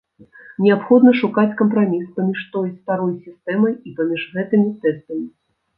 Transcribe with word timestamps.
Неабходна 0.65 1.11
шукаць 1.21 1.51
кампраміс 1.61 2.09
паміж 2.17 2.41
той, 2.57 2.67
старой 2.81 3.15
сістэмай 3.29 3.73
і 3.91 3.99
паміж 4.03 4.21
гэтымі 4.35 4.69
тэстамі. 4.85 5.27